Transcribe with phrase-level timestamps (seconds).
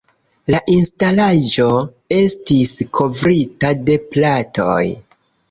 [0.53, 1.67] La instalaĵo
[2.17, 4.83] estis kovrita de platoj.